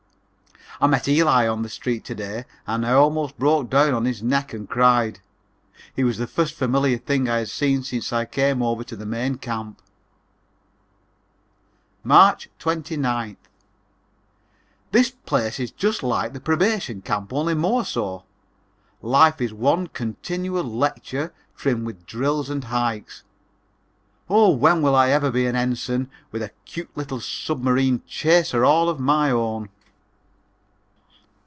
[0.83, 4.23] I met Eli on the street to day and I almost broke down on his
[4.23, 5.19] neck and cried.
[5.95, 9.05] He was the first familiar thing I had seen since I came over to the
[9.05, 9.79] main camp.
[12.03, 13.37] March 29th.
[14.91, 18.23] This place is just like the Probation Camp, only more so.
[19.03, 23.21] Life is one continual lecture trimmed with drills and hikes
[24.31, 28.91] oh, when will I ever be an Ensign, with a cute little Submarine Chaser all
[28.97, 29.69] my own?